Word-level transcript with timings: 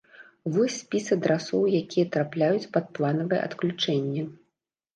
Вось 0.53 0.77
спіс 0.83 1.05
адрасоў, 1.15 1.67
якія 1.81 2.09
трапляюць 2.17 2.71
пад 2.79 2.91
планавае 2.99 3.41
адключэнне. 3.47 4.29